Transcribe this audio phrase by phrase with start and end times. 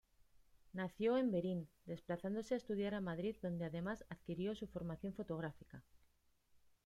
[0.73, 5.83] Nació en Verín, desplazándose a estudiar a Madrid donde además adquirió su formación fotográfica.